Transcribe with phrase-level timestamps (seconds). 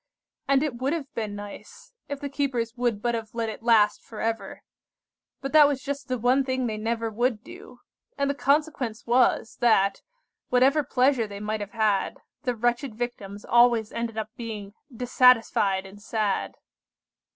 [0.47, 4.01] And it would have been nice, if the keepers would but have let it last
[4.01, 4.63] for ever.
[5.41, 7.81] But that was just the one thing they never would do,
[8.17, 10.01] and the consequence was, that,
[10.49, 16.01] whatever pleasure they might have had, the wretched Victims always ended by being dissatisfied and
[16.01, 16.55] sad.